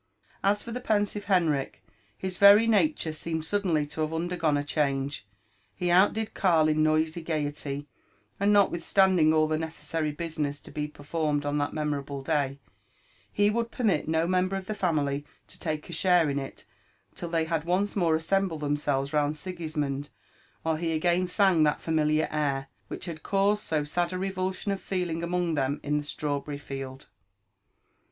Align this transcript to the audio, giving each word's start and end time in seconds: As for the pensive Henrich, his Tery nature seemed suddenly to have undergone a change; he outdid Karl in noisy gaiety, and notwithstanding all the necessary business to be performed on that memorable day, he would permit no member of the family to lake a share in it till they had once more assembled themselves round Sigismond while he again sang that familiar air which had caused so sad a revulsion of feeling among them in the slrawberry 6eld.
As 0.43 0.63
for 0.63 0.71
the 0.71 0.81
pensive 0.81 1.25
Henrich, 1.25 1.75
his 2.17 2.39
Tery 2.39 2.67
nature 2.67 3.13
seemed 3.13 3.45
suddenly 3.45 3.85
to 3.85 4.01
have 4.01 4.15
undergone 4.15 4.57
a 4.57 4.63
change; 4.63 5.27
he 5.75 5.91
outdid 5.91 6.33
Karl 6.33 6.67
in 6.67 6.81
noisy 6.81 7.21
gaiety, 7.21 7.87
and 8.39 8.51
notwithstanding 8.51 9.31
all 9.31 9.47
the 9.47 9.59
necessary 9.59 10.11
business 10.11 10.59
to 10.61 10.71
be 10.71 10.87
performed 10.87 11.45
on 11.45 11.59
that 11.59 11.75
memorable 11.75 12.23
day, 12.23 12.57
he 13.31 13.51
would 13.51 13.69
permit 13.69 14.07
no 14.07 14.25
member 14.25 14.55
of 14.55 14.65
the 14.65 14.73
family 14.73 15.23
to 15.47 15.69
lake 15.69 15.87
a 15.87 15.93
share 15.93 16.31
in 16.31 16.39
it 16.39 16.65
till 17.13 17.29
they 17.29 17.45
had 17.45 17.63
once 17.63 17.95
more 17.95 18.15
assembled 18.15 18.61
themselves 18.61 19.13
round 19.13 19.37
Sigismond 19.37 20.09
while 20.63 20.77
he 20.77 20.93
again 20.93 21.27
sang 21.27 21.61
that 21.61 21.79
familiar 21.79 22.27
air 22.31 22.69
which 22.87 23.05
had 23.05 23.21
caused 23.21 23.61
so 23.61 23.83
sad 23.83 24.11
a 24.13 24.17
revulsion 24.17 24.71
of 24.71 24.81
feeling 24.81 25.21
among 25.21 25.53
them 25.53 25.79
in 25.83 25.97
the 25.99 26.03
slrawberry 26.03 26.57
6eld. 26.57 27.05